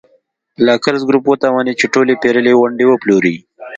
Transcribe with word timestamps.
لاکزر 0.67 1.03
ګروپ 1.09 1.23
وتوانېد 1.27 1.75
چې 1.79 1.85
ټولې 1.93 2.13
پېرلې 2.23 2.53
ونډې 2.57 2.85
وپلوري. 2.87 3.35